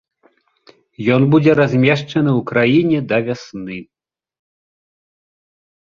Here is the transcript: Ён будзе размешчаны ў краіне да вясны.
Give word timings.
Ён 1.15 1.21
будзе 1.35 1.51
размешчаны 1.61 2.31
ў 2.31 2.41
краіне 2.53 2.99
да 3.11 3.23
вясны. 3.27 3.81